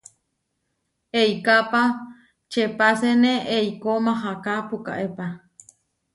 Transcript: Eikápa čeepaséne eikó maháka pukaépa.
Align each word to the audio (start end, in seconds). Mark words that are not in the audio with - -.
Eikápa 1.21 1.81
čeepaséne 2.51 3.31
eikó 3.57 3.91
maháka 4.05 4.53
pukaépa. 4.69 5.27